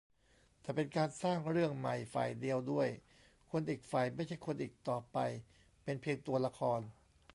[0.61, 2.89] แต่เป็นการสร้างเรื่องใหม่ฝ่ายเดียวด้วย
[3.51, 5.17] คนอีกฝ่ายไม่ใช่คนอีกต่อไป
[5.83, 6.79] เป็นเพียงตัวละคร